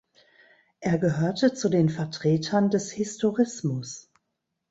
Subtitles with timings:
[0.79, 4.09] Er gehörte zu den Vertretern des Historismus.